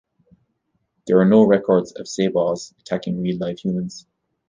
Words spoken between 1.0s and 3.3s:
There are no records of Sabaws attacking